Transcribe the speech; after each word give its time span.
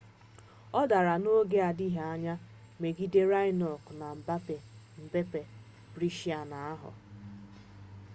ọ 0.79 0.81
dara 0.89 1.13
n'oge 1.23 1.59
na-adịghị 1.61 2.01
anya 2.13 2.35
megide 2.81 3.21
raonic 3.31 3.83
na 3.99 4.07
mmepe 5.05 5.41
brisbane 5.93 6.57
ahụ 6.71 6.91